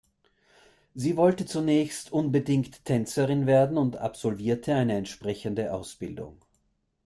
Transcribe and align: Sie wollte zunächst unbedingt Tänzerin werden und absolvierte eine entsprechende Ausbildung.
Sie 0.95 1.15
wollte 1.15 1.45
zunächst 1.45 2.11
unbedingt 2.11 2.85
Tänzerin 2.85 3.45
werden 3.45 3.77
und 3.77 3.97
absolvierte 3.97 4.73
eine 4.73 4.97
entsprechende 4.97 5.71
Ausbildung. 5.75 6.39